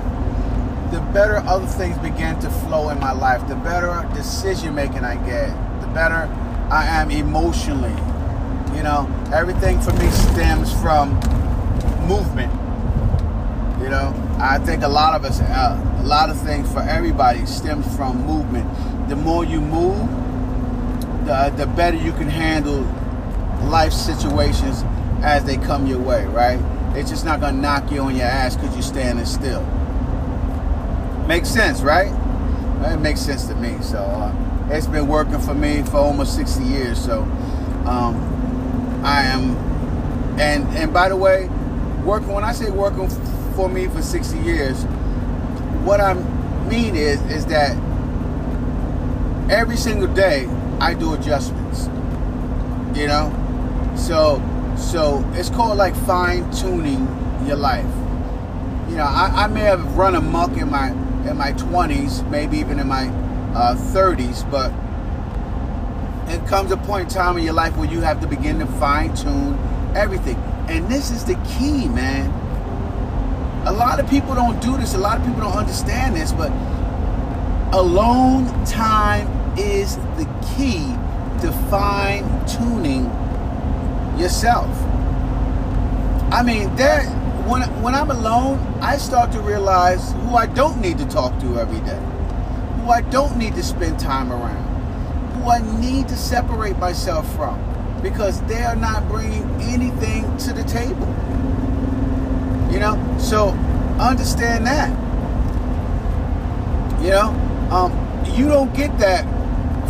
the 0.91 1.01
better 1.15 1.37
other 1.37 1.67
things 1.67 1.97
begin 2.01 2.39
to 2.41 2.51
flow 2.51 2.91
in 2.91 3.01
my 3.01 3.13
life, 3.13 3.49
the 3.49 3.57
better 3.57 4.07
decision 4.13 4.75
making 4.75 5.05
I 5.05 5.15
get, 5.25 5.49
the 5.81 5.87
better 5.89 6.29
I 6.71 6.85
am 6.85 7.11
emotionally. 7.11 7.97
You 8.77 8.83
know, 8.83 9.09
everything 9.33 9.81
for 9.81 9.95
me 9.95 10.11
stems 10.11 10.71
from 10.83 11.15
movement. 12.07 12.53
You 13.83 13.89
know, 13.89 14.15
I 14.39 14.59
think 14.59 14.85
a 14.85 14.89
lot 14.89 15.15
of 15.15 15.25
us, 15.25 15.41
uh, 15.41 15.97
a 15.99 16.05
lot 16.05 16.31
of 16.31 16.41
things 16.41 16.73
for 16.73 16.81
everybody 16.83 17.45
stems 17.47 17.85
from 17.97 18.25
movement. 18.25 18.69
The 19.09 19.17
more 19.17 19.45
you 19.45 19.61
move, 19.61 20.09
the, 21.27 21.53
the 21.57 21.67
better 21.67 21.97
you 21.97 22.13
can 22.13 22.29
handle 22.29 22.83
life 23.69 23.93
situations 23.93 24.85
as 25.23 25.45
they 25.45 25.57
come 25.57 25.87
your 25.89 25.99
way, 25.99 26.27
right? 26.27 26.61
It's 26.97 27.11
just 27.11 27.25
not 27.25 27.41
gonna 27.41 27.61
knock 27.61 27.91
you 27.91 28.03
on 28.03 28.15
your 28.15 28.27
ass 28.27 28.55
because 28.55 28.73
you're 28.75 28.83
standing 28.83 29.25
still. 29.25 29.63
Makes 31.27 31.49
sense, 31.49 31.81
right? 31.81 32.13
It 32.85 33.01
makes 33.01 33.21
sense 33.21 33.47
to 33.47 33.57
me. 33.57 33.79
So 33.83 33.99
uh, 33.99 34.69
it's 34.71 34.87
been 34.87 35.09
working 35.09 35.41
for 35.41 35.55
me 35.55 35.83
for 35.83 35.97
almost 35.97 36.37
60 36.37 36.63
years. 36.63 37.05
So 37.05 37.23
um, 37.87 39.03
I 39.05 39.23
am, 39.23 39.57
and 40.39 40.69
and 40.77 40.93
by 40.93 41.09
the 41.09 41.17
way, 41.17 41.49
working. 42.05 42.29
When 42.29 42.45
I 42.45 42.53
say 42.53 42.71
working 42.71 43.09
for 43.53 43.69
me 43.69 43.87
for 43.89 44.03
60 44.03 44.39
years, 44.39 44.85
what 45.85 46.01
I 46.01 46.15
mean 46.69 46.97
is 46.97 47.21
is 47.31 47.47
that 47.47 47.77
every 49.51 49.77
single 49.77 50.13
day 50.13 50.47
I 50.81 50.95
do 50.95 51.15
adjustments. 51.15 51.87
You 52.99 53.09
know, 53.09 53.33
so 53.97 54.43
so 54.77 55.25
it's 55.35 55.51
called 55.51 55.79
like 55.79 55.95
fine 55.95 56.51
tuning 56.53 57.07
your 57.47 57.57
life. 57.57 57.87
You 58.89 58.97
know, 58.97 59.05
I, 59.05 59.45
I 59.45 59.47
may 59.47 59.61
have 59.61 59.97
run 59.97 60.15
amok 60.15 60.57
in 60.57 60.71
my 60.71 60.91
in 61.29 61.37
my 61.37 61.53
20s, 61.53 62.29
maybe 62.31 62.59
even 62.59 62.79
in 62.79 62.89
my 62.89 63.09
uh, 63.55 63.75
30s, 63.77 64.49
but 64.51 64.73
it 66.33 66.47
comes 66.47 66.73
a 66.73 66.77
point 66.77 67.09
in 67.09 67.15
time 67.15 67.37
in 67.39 67.45
your 67.45 67.55
life 67.55 67.77
where 67.77 67.91
you 67.91 68.01
have 68.01 68.21
to 68.21 68.27
begin 68.27 68.59
to 68.59 68.67
fine 68.67 69.15
tune 69.15 69.59
everything. 69.95 70.37
And 70.69 70.89
this 70.89 71.11
is 71.11 71.25
the 71.25 71.35
key, 71.59 71.89
man. 71.89 72.42
A 73.65 73.73
lot 73.73 74.01
of 74.01 74.11
people 74.11 74.35
don't 74.35 74.61
do 74.61 74.77
this. 74.77 74.95
A 74.95 74.99
lot 74.99 75.19
of 75.19 75.25
people 75.25 75.41
don't 75.41 75.57
understand 75.57 76.17
this, 76.17 76.33
but 76.33 76.51
alone 77.73 78.47
time 78.65 79.29
is 79.57 79.97
the 80.19 80.27
key 80.57 80.83
to 81.43 81.53
fine 81.71 82.25
tuning 82.47 83.05
yourself. 84.19 84.69
I 86.33 86.43
mean, 86.45 86.75
there 86.77 87.05
when 87.47 87.63
when 87.83 87.95
I'm 87.95 88.11
alone, 88.11 88.59
I 88.81 88.97
start 88.97 89.33
to 89.33 89.41
realize 89.41 90.13
who 90.13 90.35
I 90.37 90.47
don't 90.47 90.81
need 90.81 90.99
to 90.99 91.07
talk 91.07 91.39
to 91.41 91.59
every 91.59 91.81
day, 91.81 92.01
who 92.81 92.91
I 92.91 93.03
don't 93.03 93.37
need 93.37 93.55
to 93.55 93.63
spend 93.63 93.99
time 93.99 94.33
around, 94.33 95.35
who 95.35 95.51
I 95.51 95.61
need 95.81 96.09
to 96.09 96.17
separate 96.17 96.79
myself 96.79 97.33
from, 97.35 97.59
because 98.03 98.41
they 98.43 98.63
are 98.63 98.77
not 98.77 99.09
bringing 99.09 99.45
anything 99.61 100.37
to 100.39 100.53
the 100.53 100.65
table. 100.65 101.07
You 102.73 102.81
know, 102.81 103.19
so 103.19 103.51
understand 104.01 104.67
that. 104.67 104.91
You 107.03 107.11
know, 107.11 107.29
um, 107.71 107.93
you 108.35 108.49
don't 108.49 108.73
get 108.75 108.97
that 108.99 109.27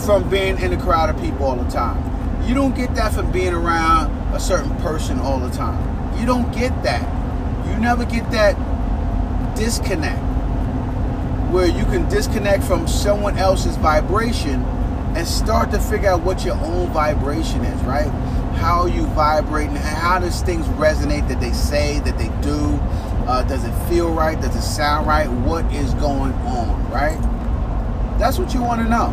from 0.05 0.29
being 0.29 0.59
in 0.59 0.73
a 0.73 0.81
crowd 0.81 1.15
of 1.15 1.21
people 1.23 1.47
all 1.47 1.57
the 1.57 1.71
time. 1.71 2.03
You 2.49 2.55
don't 2.55 2.75
get 2.75 2.95
that 2.97 3.13
from 3.13 3.31
being 3.31 3.55
around 3.55 4.11
a 4.35 4.41
certain 4.41 4.75
person 4.79 5.21
all 5.21 5.39
the 5.39 5.51
time. 5.51 6.19
You 6.19 6.27
don't 6.27 6.53
get 6.53 6.83
that. 6.83 7.03
You 7.69 7.79
never 7.79 8.05
get 8.05 8.29
that 8.33 8.57
disconnect 9.55 10.21
where 11.53 11.67
you 11.67 11.85
can 11.85 12.09
disconnect 12.09 12.65
from 12.65 12.89
someone 12.89 13.39
else's 13.39 13.77
vibration 13.77 14.63
and 15.15 15.29
start 15.29 15.71
to 15.71 15.79
figure 15.79 16.09
out 16.09 16.23
what 16.23 16.45
your 16.45 16.57
own 16.57 16.89
vibration 16.91 17.65
is, 17.65 17.81
right? 17.83 18.11
How 18.63 18.87
you 18.87 19.07
vibrating? 19.07 19.75
How 19.75 20.21
does 20.21 20.41
things 20.41 20.65
resonate 20.69 21.27
that 21.27 21.41
they 21.41 21.51
say, 21.53 21.99
that 21.99 22.17
they 22.17 22.29
do? 22.43 22.79
Uh, 23.27 23.43
does 23.43 23.65
it 23.65 23.73
feel 23.89 24.15
right? 24.15 24.41
Does 24.41 24.55
it 24.55 24.63
sound 24.63 25.05
right? 25.05 25.29
What 25.29 25.65
is 25.73 25.93
going 25.95 26.33
on, 26.33 26.89
right? 26.89 27.21
That's 28.21 28.39
what 28.39 28.55
you 28.55 28.63
want 28.63 28.81
to 28.81 28.89
know. 28.89 29.11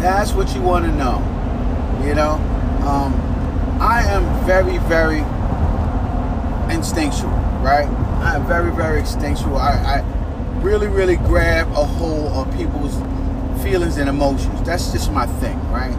That's 0.00 0.30
what 0.32 0.54
you 0.54 0.62
want 0.62 0.84
to 0.84 0.92
know. 0.92 1.18
You 2.06 2.14
know, 2.14 2.34
um, 2.86 3.12
I 3.80 4.04
am 4.04 4.22
very, 4.46 4.78
very 4.78 5.18
instinctual, 6.72 7.30
right? 7.60 7.88
I 8.22 8.36
am 8.36 8.46
very, 8.46 8.70
very 8.70 9.00
instinctual. 9.00 9.56
I, 9.56 9.72
I 10.04 10.60
really, 10.60 10.86
really 10.86 11.16
grab 11.16 11.66
a 11.72 11.84
hold 11.84 12.28
of 12.28 12.56
people's 12.56 12.94
feelings 13.64 13.96
and 13.96 14.08
emotions. 14.08 14.62
That's 14.62 14.92
just 14.92 15.10
my 15.10 15.26
thing, 15.26 15.58
right? 15.72 15.96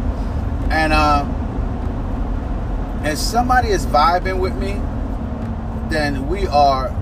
And 0.69 0.91
uh, 0.91 1.25
and 3.03 3.17
somebody 3.17 3.69
is 3.69 3.85
vibing 3.85 4.39
with 4.39 4.55
me, 4.55 4.73
then 5.89 6.27
we 6.27 6.47
are 6.47 6.95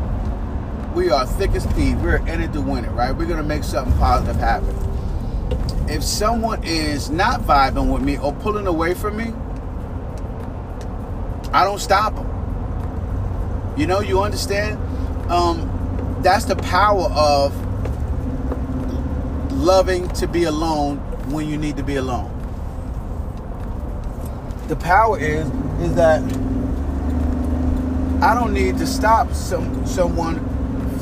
we 0.95 1.09
are 1.09 1.25
thick 1.25 1.51
as 1.51 1.65
thieves. 1.67 2.01
We're 2.01 2.17
in 2.27 2.41
it 2.41 2.53
to 2.53 2.61
win 2.61 2.85
it, 2.85 2.91
right? 2.91 3.15
We're 3.15 3.27
gonna 3.27 3.43
make 3.43 3.63
something 3.63 3.97
positive 3.97 4.37
happen. 4.37 4.75
if 5.89 6.03
someone 6.03 6.63
is 6.63 7.09
not 7.09 7.41
vibing 7.41 7.91
with 7.91 8.01
me 8.01 8.17
or 8.17 8.33
pulling 8.33 8.67
away 8.67 8.93
from 8.93 9.17
me, 9.17 9.33
I 11.53 11.65
don't 11.65 11.79
stop 11.79 12.15
them. 12.15 12.27
You 13.77 13.87
know, 13.87 13.99
you 13.99 14.21
understand? 14.21 14.77
Um, 15.29 16.19
that's 16.21 16.45
the 16.45 16.55
power 16.55 17.09
of 17.11 17.53
loving 19.51 20.07
to 20.09 20.27
be 20.27 20.45
alone 20.45 20.97
when 21.31 21.47
you 21.47 21.57
need 21.57 21.77
to 21.77 21.83
be 21.83 21.97
alone. 21.97 22.40
The 24.67 24.75
power 24.75 25.19
is 25.19 25.47
is 25.81 25.95
that 25.95 26.21
I 28.21 28.35
don't 28.35 28.53
need 28.53 28.77
to 28.77 28.87
stop 28.87 29.33
some 29.33 29.85
someone 29.85 30.37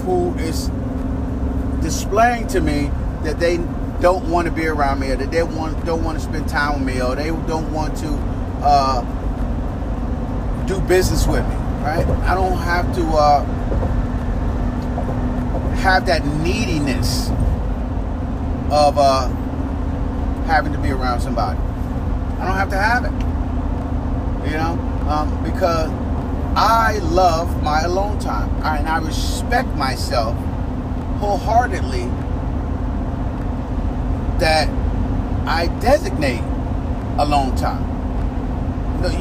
who 0.04 0.34
is 0.36 0.70
displaying 1.82 2.48
to 2.48 2.62
me 2.62 2.92
that 3.24 3.40
they 3.40 3.58
don't 4.00 4.30
want 4.30 4.48
to 4.48 4.52
be 4.52 4.66
around 4.66 5.00
me 5.00 5.12
or 5.12 5.18
that 5.18 5.32
they 5.32 5.44
want 5.44 5.86
don't 5.86 6.04
want 6.04 6.18
to 6.18 6.24
spend 6.24 6.48
time 6.48 6.86
with 6.86 6.96
me 6.96 7.02
or 7.02 7.16
they 7.16 7.28
don't 7.28 7.72
want 7.74 7.98
to 7.98 8.08
uh, 8.64 9.02
do 10.66 10.80
business 10.82 11.28
with 11.28 11.48
me 11.48 11.56
right? 11.82 12.06
I 12.08 12.36
don't 12.36 12.58
have 12.58 12.94
to 12.96 13.06
uh, 13.08 13.44
have 15.76 16.06
that 16.08 16.26
neediness 16.26 17.30
of 18.72 18.98
uh, 18.98 19.28
having 20.46 20.74
to 20.74 20.80
be 20.80 20.92
around 20.92 21.22
somebody. 21.22 21.58
I 21.58 22.46
don't 22.46 22.56
have 22.56 22.70
to 22.70 22.78
have 22.78 23.06
it 23.06 23.29
you 24.46 24.58
know 24.58 24.78
um, 25.10 25.44
because 25.44 25.90
i 26.56 27.00
love 27.04 27.62
my 27.64 27.82
alone 27.82 28.18
time 28.20 28.50
and 28.64 28.88
i 28.88 28.98
respect 29.00 29.68
myself 29.76 30.36
wholeheartedly 31.20 32.06
that 34.40 34.70
I 35.50 35.68
designate 35.80 36.44
alone 37.18 37.56
time. 37.56 37.86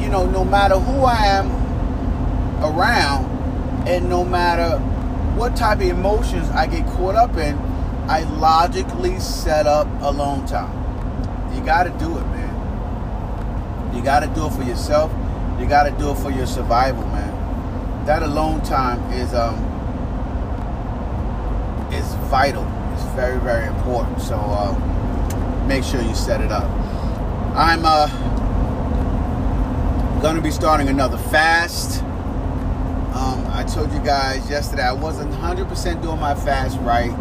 You 0.01 0.09
know, 0.09 0.25
no 0.29 0.43
matter 0.43 0.77
who 0.77 1.03
I 1.03 1.25
am 1.25 1.49
around, 2.63 3.25
and 3.87 4.09
no 4.09 4.23
matter 4.23 4.77
what 5.35 5.55
type 5.55 5.79
of 5.79 5.87
emotions 5.87 6.49
I 6.49 6.67
get 6.67 6.85
caught 6.87 7.15
up 7.15 7.35
in, 7.37 7.57
I 8.07 8.23
logically 8.23 9.19
set 9.19 9.67
up 9.67 9.87
alone 10.01 10.45
time. 10.45 10.75
You 11.55 11.63
got 11.65 11.83
to 11.83 11.89
do 11.91 12.17
it, 12.17 12.25
man. 12.27 12.38
You 13.99 14.05
got 14.05 14.21
to 14.21 14.27
do 14.27 14.47
it 14.47 14.53
for 14.53 14.63
yourself. 14.63 15.11
You 15.59 15.67
got 15.67 15.83
to 15.83 15.91
do 15.91 16.11
it 16.11 16.15
for 16.15 16.31
your 16.31 16.47
survival, 16.47 17.03
man. 17.07 18.05
That 18.05 18.23
alone 18.23 18.63
time 18.63 18.99
is 19.11 19.33
um 19.33 19.57
is 21.91 22.07
vital. 22.31 22.63
It's 22.93 23.03
very 23.15 23.39
very 23.39 23.67
important. 23.67 24.21
So. 24.21 24.35
Uh, 24.35 24.95
make 25.69 25.83
sure 25.83 26.01
you 26.01 26.15
set 26.15 26.41
it 26.41 26.51
up. 26.51 26.67
I'm 27.55 27.81
uh, 27.85 28.07
to 30.21 30.41
be 30.41 30.49
starting 30.49 30.87
another 30.89 31.19
fast. 31.19 32.01
Um, 33.13 33.45
I 33.51 33.63
told 33.71 33.91
you 33.93 33.99
guys 33.99 34.49
yesterday 34.49 34.81
I 34.81 34.93
wasn't 34.93 35.31
100% 35.31 36.01
doing 36.01 36.19
my 36.19 36.33
fast 36.33 36.79
right. 36.79 37.11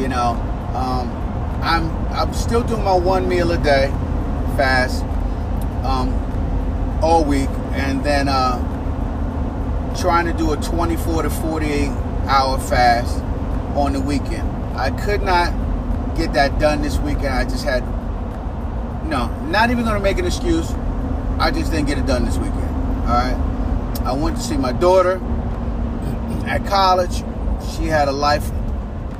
You 0.00 0.06
know, 0.06 0.38
um, 0.74 1.10
I'm 1.62 1.90
I'm 2.12 2.32
still 2.32 2.62
doing 2.62 2.84
my 2.84 2.94
one 2.94 3.28
meal 3.28 3.50
a 3.50 3.58
day 3.58 3.88
fast 4.56 5.04
um, 5.84 6.12
all 7.02 7.24
week, 7.24 7.48
and 7.72 8.04
then 8.04 8.28
uh, 8.28 8.58
trying 10.00 10.26
to 10.26 10.32
do 10.32 10.52
a 10.52 10.56
24 10.56 11.22
to 11.22 11.30
48 11.30 11.88
hour 12.26 12.58
fast 12.58 13.22
on 13.76 13.92
the 13.92 14.00
weekend. 14.00 14.48
I 14.76 14.90
could 14.90 15.22
not 15.22 15.52
get 16.16 16.32
that 16.34 16.58
done 16.58 16.82
this 16.82 16.98
weekend. 16.98 17.28
I 17.28 17.44
just 17.44 17.64
had 17.64 17.82
no, 19.06 19.28
not 19.48 19.70
even 19.70 19.84
gonna 19.84 20.00
make 20.00 20.18
an 20.18 20.24
excuse. 20.24 20.70
I 21.38 21.50
just 21.50 21.70
didn't 21.70 21.86
get 21.86 21.98
it 21.98 22.06
done 22.06 22.24
this 22.24 22.36
weekend. 22.36 22.62
All 23.02 23.08
right. 23.08 23.36
I 24.04 24.12
went 24.12 24.36
to 24.36 24.42
see 24.42 24.56
my 24.56 24.72
daughter 24.72 25.20
at 26.46 26.64
college. 26.66 27.22
She 27.76 27.84
had 27.86 28.08
a 28.08 28.12
life 28.12 28.50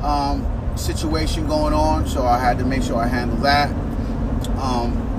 um, 0.03 0.47
situation 0.77 1.47
going 1.47 1.75
on, 1.75 2.07
so 2.07 2.25
I 2.25 2.39
had 2.39 2.59
to 2.59 2.65
make 2.65 2.83
sure 2.83 2.97
I 2.97 3.07
handled 3.07 3.43
that. 3.43 3.71
Um, 4.59 5.12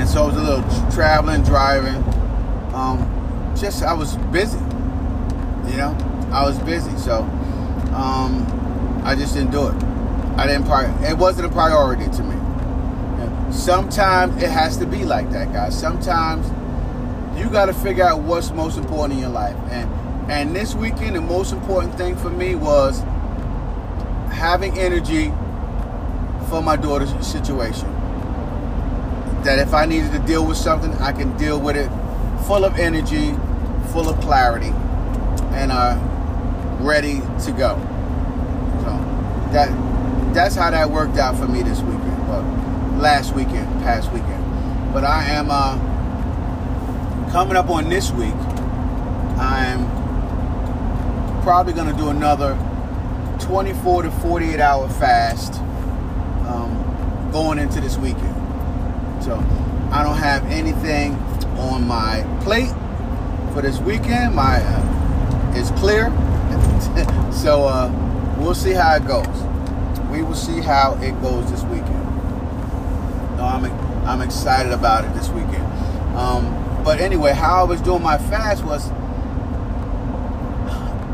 and 0.00 0.08
so 0.08 0.24
it 0.24 0.26
was 0.28 0.36
a 0.36 0.42
little 0.42 0.90
traveling, 0.90 1.42
driving. 1.42 2.02
Um, 2.74 3.54
just 3.54 3.82
I 3.82 3.92
was 3.92 4.16
busy. 4.32 4.58
You 4.58 5.76
know, 5.76 5.96
I 6.32 6.42
was 6.46 6.58
busy, 6.60 6.96
so 6.96 7.20
um, 7.92 9.02
I 9.04 9.14
just 9.14 9.34
didn't 9.34 9.50
do 9.50 9.68
it. 9.68 9.74
I 10.38 10.46
didn't 10.46 10.64
pri- 10.64 10.90
it 11.06 11.18
wasn't 11.18 11.46
a 11.46 11.50
priority 11.50 12.10
to 12.16 12.22
me. 12.22 12.36
Sometimes 13.52 14.42
it 14.42 14.48
has 14.48 14.78
to 14.78 14.86
be 14.86 15.04
like 15.04 15.30
that, 15.32 15.52
guys. 15.52 15.78
Sometimes 15.78 16.46
you 17.38 17.50
got 17.50 17.66
to 17.66 17.74
figure 17.74 18.04
out 18.04 18.20
what's 18.20 18.50
most 18.52 18.78
important 18.78 19.14
in 19.14 19.18
your 19.18 19.28
life. 19.28 19.56
And 19.70 19.90
and 20.30 20.56
this 20.56 20.74
weekend, 20.74 21.16
the 21.16 21.20
most 21.20 21.52
important 21.52 21.94
thing 21.96 22.16
for 22.16 22.30
me 22.30 22.54
was 22.54 23.00
having 24.32 24.78
energy 24.78 25.30
for 26.48 26.62
my 26.62 26.76
daughter's 26.76 27.10
situation. 27.26 27.99
That 29.44 29.58
if 29.58 29.72
I 29.72 29.86
needed 29.86 30.12
to 30.12 30.18
deal 30.18 30.46
with 30.46 30.58
something, 30.58 30.92
I 30.94 31.12
can 31.12 31.36
deal 31.36 31.58
with 31.60 31.76
it 31.76 31.88
full 32.46 32.64
of 32.64 32.78
energy, 32.78 33.34
full 33.92 34.08
of 34.08 34.20
clarity, 34.20 34.72
and 35.52 35.72
uh, 35.72 35.98
ready 36.80 37.20
to 37.44 37.52
go. 37.52 37.76
So 38.82 38.90
that 39.52 40.34
that's 40.34 40.54
how 40.54 40.70
that 40.70 40.90
worked 40.90 41.16
out 41.16 41.36
for 41.36 41.48
me 41.48 41.62
this 41.62 41.80
weekend. 41.80 42.28
Well, 42.28 42.42
last 42.98 43.34
weekend, 43.34 43.66
past 43.82 44.12
weekend. 44.12 44.44
But 44.92 45.04
I 45.04 45.24
am 45.30 45.48
uh, 45.50 45.78
coming 47.32 47.56
up 47.56 47.70
on 47.70 47.88
this 47.88 48.10
week. 48.10 48.34
I'm 49.38 49.88
probably 51.42 51.72
going 51.72 51.90
to 51.90 51.96
do 51.96 52.10
another 52.10 52.58
24 53.40 54.02
to 54.02 54.10
48 54.10 54.60
hour 54.60 54.88
fast 54.88 55.54
um, 56.48 57.30
going 57.32 57.58
into 57.58 57.80
this 57.80 57.96
weekend. 57.96 58.39
So 59.22 59.36
I 59.92 60.02
don't 60.02 60.18
have 60.18 60.44
anything 60.50 61.14
on 61.58 61.86
my 61.86 62.24
plate 62.42 62.72
for 63.52 63.62
this 63.62 63.78
weekend. 63.80 64.34
My 64.34 64.60
uh, 64.62 65.54
is 65.56 65.70
clear. 65.72 66.10
so 67.32 67.64
uh, 67.64 68.36
we'll 68.38 68.54
see 68.54 68.72
how 68.72 68.94
it 68.94 69.06
goes 69.06 69.50
we 70.10 70.22
will 70.22 70.34
see 70.34 70.60
how 70.60 70.98
it 71.00 71.12
goes 71.22 71.50
this 71.50 71.62
weekend. 71.64 72.04
No, 73.36 73.44
I'm 73.44 73.64
I'm 74.06 74.20
excited 74.22 74.72
about 74.72 75.04
it 75.04 75.14
this 75.14 75.28
weekend. 75.28 75.64
Um, 76.16 76.82
but 76.84 77.00
anyway, 77.00 77.32
how 77.32 77.60
I 77.60 77.62
was 77.64 77.80
doing 77.80 78.02
my 78.02 78.18
fast 78.18 78.64
was 78.64 78.90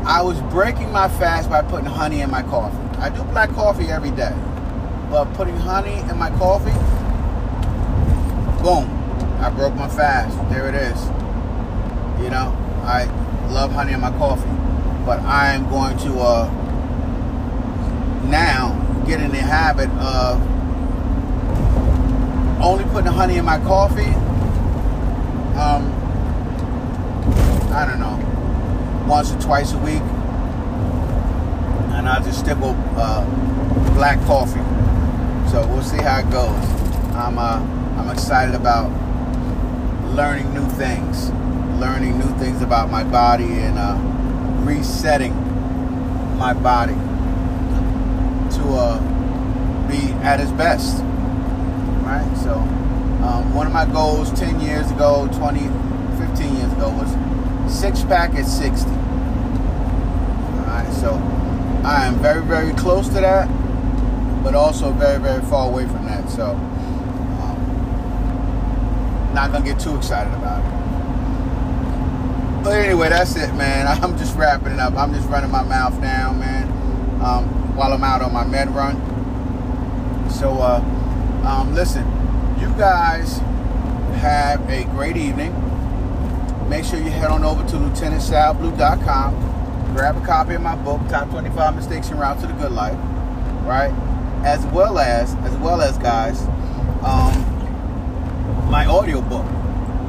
I 0.05 0.21
was 0.21 0.41
breaking 0.53 0.91
my 0.91 1.09
fast 1.09 1.49
by 1.49 1.61
putting 1.61 1.85
honey 1.85 2.21
in 2.21 2.31
my 2.31 2.41
coffee. 2.43 2.77
I 2.97 3.09
do 3.09 3.23
black 3.23 3.49
coffee 3.51 3.87
every 3.87 4.11
day, 4.11 4.33
but 5.11 5.25
putting 5.33 5.57
honey 5.57 5.99
in 6.09 6.17
my 6.17 6.31
coffee, 6.31 6.71
boom, 8.67 8.85
I 9.39 9.49
broke 9.49 9.75
my 9.75 9.87
fast. 9.87 10.37
There 10.49 10.67
it 10.67 10.75
is. 10.75 11.01
You 12.21 12.29
know, 12.29 12.53
I 12.83 13.05
love 13.49 13.71
honey 13.71 13.93
in 13.93 14.01
my 14.01 14.11
coffee, 14.17 14.43
but 15.05 15.21
I 15.21 15.53
am 15.53 15.69
going 15.69 15.97
to 15.99 16.19
uh, 16.19 16.49
now 18.25 18.73
get 19.07 19.21
in 19.21 19.31
the 19.31 19.37
habit 19.37 19.89
of 19.91 20.41
only 22.61 22.83
putting 22.91 23.09
honey 23.09 23.37
in 23.37 23.45
my 23.45 23.57
coffee. 23.59 24.13
Um, 25.55 25.93
I 27.71 27.85
don't 27.87 27.99
know, 28.01 28.19
once 29.07 29.31
or 29.31 29.39
twice 29.39 29.71
a 29.71 29.77
week, 29.77 30.03
and 31.95 32.09
I'll 32.09 32.21
just 32.21 32.39
stick 32.39 32.57
with 32.57 32.75
uh, 32.97 33.23
black 33.93 34.19
coffee. 34.25 34.59
So 35.51 35.65
we'll 35.67 35.83
see 35.83 36.01
how 36.03 36.19
it 36.19 36.29
goes. 36.29 36.65
I'm 37.15 37.37
uh, 37.39 37.76
I'm 37.97 38.09
excited 38.09 38.55
about 38.55 38.89
learning 40.15 40.53
new 40.53 40.67
things, 40.69 41.29
learning 41.79 42.17
new 42.19 42.37
things 42.37 42.61
about 42.61 42.89
my 42.89 43.03
body, 43.03 43.45
and 43.45 43.77
uh, 43.77 43.97
resetting 44.63 45.33
my 46.37 46.53
body 46.53 46.93
to 48.55 48.63
uh, 48.73 49.87
be 49.87 50.13
at 50.23 50.39
its 50.39 50.51
best. 50.51 51.03
Right? 52.03 52.31
So, 52.43 52.53
um, 53.23 53.53
one 53.53 53.67
of 53.67 53.73
my 53.73 53.85
goals 53.85 54.31
10 54.39 54.59
years 54.61 54.89
ago, 54.91 55.27
20, 55.33 55.59
15 56.17 56.55
years 56.55 56.71
ago 56.73 56.89
was 56.89 57.11
six 57.71 58.03
pack 58.03 58.33
at 58.35 58.45
60. 58.45 58.89
Alright, 60.61 60.93
so 60.93 61.13
I 61.83 62.05
am 62.05 62.15
very, 62.19 62.43
very 62.43 62.73
close 62.73 63.07
to 63.09 63.15
that, 63.15 63.47
but 64.43 64.55
also 64.55 64.91
very, 64.91 65.19
very 65.19 65.41
far 65.43 65.69
away 65.69 65.85
from 65.85 66.05
that. 66.05 66.29
So, 66.29 66.55
not 69.37 69.51
gonna 69.51 69.63
get 69.63 69.79
too 69.79 69.95
excited 69.95 70.33
about 70.33 70.65
it. 70.65 70.71
But 72.63 72.79
anyway, 72.79 73.09
that's 73.09 73.35
it, 73.35 73.53
man. 73.53 73.85
I'm 74.03 74.17
just 74.17 74.35
wrapping 74.35 74.73
it 74.73 74.79
up. 74.79 74.95
I'm 74.95 75.13
just 75.13 75.29
running 75.29 75.51
my 75.51 75.61
mouth 75.61 76.01
down, 76.01 76.39
man. 76.39 76.67
Um, 77.21 77.45
while 77.75 77.93
I'm 77.93 78.03
out 78.03 78.23
on 78.23 78.33
my 78.33 78.43
med 78.43 78.73
run. 78.73 78.95
So, 80.31 80.57
uh, 80.57 80.81
um, 81.45 81.75
listen, 81.75 82.03
you 82.59 82.67
guys 82.79 83.37
have 84.17 84.67
a 84.71 84.85
great 84.85 85.17
evening. 85.17 85.53
Make 86.67 86.83
sure 86.83 86.97
you 86.97 87.11
head 87.11 87.29
on 87.29 87.43
over 87.43 87.63
to 87.69 87.75
lieutenantsalblue.com. 87.75 89.93
Grab 89.93 90.17
a 90.17 90.25
copy 90.25 90.55
of 90.55 90.63
my 90.63 90.75
book, 90.77 90.99
Top 91.09 91.29
25 91.29 91.75
Mistakes 91.75 92.09
en 92.09 92.17
Route 92.17 92.39
to 92.39 92.47
the 92.47 92.53
Good 92.53 92.71
Life, 92.71 92.97
right? 93.67 93.93
As 94.43 94.65
well 94.67 94.97
as, 94.97 95.35
as 95.35 95.55
well 95.57 95.81
as, 95.81 95.95
guys, 95.99 96.41
um, 97.03 97.46
my 98.69 98.85
audio 98.85 99.21
book, 99.21 99.45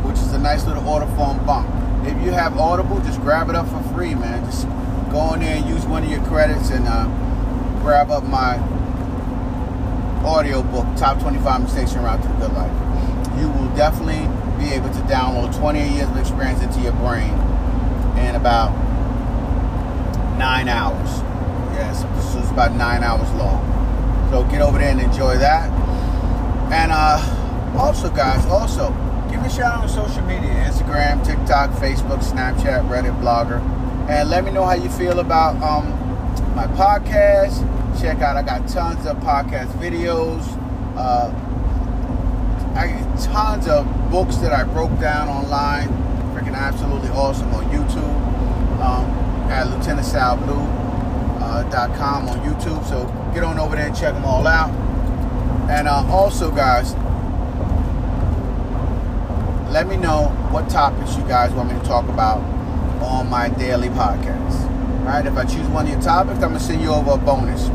which 0.05 0.17
is 0.17 0.33
a 0.33 0.39
nice 0.39 0.67
little 0.67 0.87
auto 0.89 1.07
form 1.15 1.45
bump. 1.47 1.69
If 2.07 2.21
you 2.25 2.33
have 2.33 2.59
Audible, 2.59 2.99
just 3.01 3.21
grab 3.21 3.49
it 3.49 3.55
up 3.55 3.69
for 3.69 3.81
free, 3.95 4.15
man. 4.15 4.45
Just 4.45 4.67
go 5.13 5.35
in 5.35 5.41
there 5.41 5.57
and 5.57 5.69
use 5.69 5.85
one 5.87 6.03
of 6.03 6.11
your 6.11 6.25
credits 6.25 6.71
and 6.71 6.85
uh, 6.89 7.07
grab 7.81 8.11
up 8.11 8.25
my 8.25 8.59
audio 10.27 10.63
book, 10.63 10.87
Top 10.97 11.21
25 11.21 11.63
Mistakes 11.63 11.95
en 11.95 12.03
Route 12.03 12.23
to 12.23 12.29
Good 12.41 12.53
Life. 12.53 12.73
You 13.39 13.49
will 13.49 13.75
definitely 13.77 14.27
be 14.59 14.73
able 14.75 14.91
to 14.91 15.01
download 15.07 15.57
20 15.57 15.79
years 15.95 16.09
of 16.09 16.17
experience 16.17 16.61
into 16.61 16.81
your 16.81 16.93
brain 16.95 17.33
in 18.19 18.35
about 18.35 18.73
nine 20.37 20.69
hours. 20.69 21.21
Yes, 21.75 22.03
is 22.35 22.51
about 22.51 22.75
nine 22.75 23.05
hours 23.05 23.31
long. 23.35 23.63
So 24.31 24.43
get 24.51 24.61
over 24.61 24.79
there 24.79 24.91
and 24.91 25.01
enjoy 25.01 25.39
that. 25.39 25.71
And 26.73 26.91
uh, 26.93 27.38
also, 27.77 28.11
guys, 28.11 28.45
also 28.47 28.91
give 29.31 29.41
me 29.41 29.47
a 29.47 29.51
shout 29.51 29.75
out 29.75 29.83
on 29.83 29.89
social 29.89 30.23
media: 30.23 30.51
Instagram, 30.69 31.25
TikTok, 31.25 31.71
Facebook, 31.73 32.23
Snapchat, 32.23 32.89
Reddit, 32.89 33.19
Blogger, 33.21 33.61
and 34.09 34.31
let 34.31 34.45
me 34.45 34.51
know 34.51 34.65
how 34.65 34.75
you 34.75 34.89
feel 34.91 35.21
about 35.21 35.57
um, 35.63 35.91
my 36.55 36.67
podcast. 36.69 37.67
Check 38.01 38.21
out, 38.21 38.37
I 38.37 38.43
got 38.43 38.69
tons 38.69 39.07
of 39.07 39.17
podcast 39.19 39.69
videos. 39.81 40.43
Uh, 40.97 41.33
I 42.75 42.89
got 42.89 43.21
tons 43.21 43.67
of 43.67 43.87
books 44.11 44.37
that 44.37 44.53
I 44.53 44.65
broke 44.65 44.99
down 45.01 45.29
online. 45.29 45.89
Freaking 46.35 46.55
absolutely 46.55 47.09
awesome 47.11 47.53
on 47.55 47.65
YouTube. 47.65 48.17
Um, 48.81 49.05
at 49.51 49.67
lieutenantsalblue.com 49.67 52.29
uh, 52.29 52.31
on 52.31 52.39
YouTube. 52.41 52.85
So 52.89 53.07
get 53.35 53.43
on 53.43 53.59
over 53.59 53.77
there 53.77 53.89
and 53.89 53.97
check 53.97 54.15
them 54.15 54.25
all 54.25 54.47
out. 54.47 54.71
And 55.71 55.89
uh, 55.89 56.07
also, 56.07 56.51
guys, 56.51 56.95
let 59.71 59.87
me 59.87 59.97
know 59.97 60.29
what 60.51 60.69
topics 60.71 61.17
you 61.17 61.23
guys 61.25 61.53
want 61.53 61.71
me 61.73 61.79
to 61.79 61.85
talk 61.85 62.09
about 62.09 62.39
on 63.03 63.29
my 63.29 63.49
daily 63.51 63.89
podcast. 63.89 64.65
All 65.01 65.07
right, 65.07 65.27
if 65.27 65.37
I 65.37 65.45
choose 65.45 65.67
one 65.69 65.87
of 65.87 65.93
your 65.93 66.01
topics, 66.01 66.37
I'm 66.37 66.53
gonna 66.53 66.61
send 66.61 66.81
you 66.81 66.91
over 66.91 67.13
a 67.13 67.17
bonus, 67.19 67.69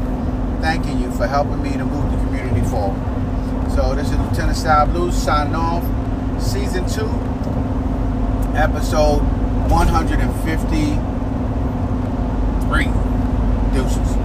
thanking 0.62 0.99
you 0.99 1.12
for 1.12 1.27
helping 1.27 1.62
me 1.62 1.73
to 1.73 1.86
move 1.86 2.12
the 2.12 2.17
community 2.17 2.62
forward. 2.67 2.99
So 3.75 3.93
this 3.95 4.10
is 4.12 4.17
Lieutenant 4.17 4.58
Sal 4.58 4.88
Blues 4.88 5.15
signing 5.15 5.56
off, 5.56 5.84
season 6.41 6.88
two, 6.88 7.10
episode 8.58 9.21
153. 9.69 10.99
Deuces. 13.73 14.22